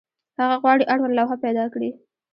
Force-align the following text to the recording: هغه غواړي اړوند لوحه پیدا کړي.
هغه 0.39 0.55
غواړي 0.61 0.83
اړوند 0.93 1.17
لوحه 1.17 1.35
پیدا 1.45 1.65
کړي. 1.73 1.89